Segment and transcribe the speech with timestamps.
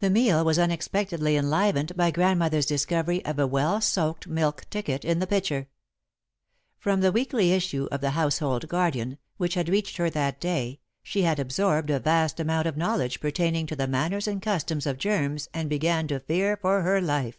[0.00, 5.20] The meal was unexpectedly enlivened by Grandmother's discovery of a well soaked milk ticket in
[5.20, 5.68] the pitcher.
[6.80, 11.22] From the weekly issue of The Household Guardian, which had reached her that day, she
[11.22, 15.48] had absorbed a vast amount of knowledge pertaining to the manners and customs of germs,
[15.54, 17.38] and began to fear for her life.